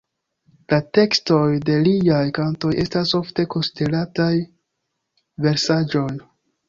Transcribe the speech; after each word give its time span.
La 0.71 0.77
tekstoj 0.97 1.43
de 1.67 1.75
liaj 1.87 2.23
kantoj 2.37 2.73
estas 2.85 3.13
ofte 3.21 3.47
konsiderataj 3.57 4.33
versaĵoj. 5.49 6.09